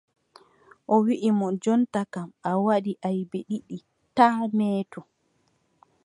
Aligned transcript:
O 0.93 0.95
wiʼi 1.05 1.29
mo: 1.39 1.47
jonta 1.63 2.01
kam, 2.13 2.29
a 2.49 2.51
waɗi 2.65 2.93
aybe 3.07 3.39
ɗiɗi 3.49 3.77
taa 4.15 4.39
meetu. 4.57 4.99